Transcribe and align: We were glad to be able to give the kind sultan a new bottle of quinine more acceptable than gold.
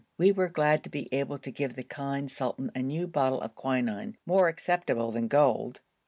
We 0.17 0.31
were 0.31 0.49
glad 0.49 0.83
to 0.85 0.89
be 0.89 1.07
able 1.13 1.37
to 1.37 1.51
give 1.51 1.75
the 1.75 1.83
kind 1.83 2.31
sultan 2.31 2.71
a 2.73 2.81
new 2.81 3.05
bottle 3.05 3.39
of 3.39 3.53
quinine 3.53 4.17
more 4.25 4.47
acceptable 4.47 5.11
than 5.11 5.27
gold. 5.27 5.79